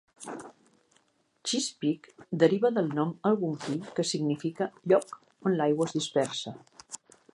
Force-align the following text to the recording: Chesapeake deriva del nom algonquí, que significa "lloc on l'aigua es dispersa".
Chesapeake 1.49 2.25
deriva 2.43 2.71
del 2.77 2.89
nom 3.01 3.11
algonquí, 3.31 3.77
que 3.99 4.07
significa 4.13 4.69
"lloc 4.93 5.15
on 5.51 5.59
l'aigua 5.61 5.89
es 5.91 5.97
dispersa". 5.99 6.57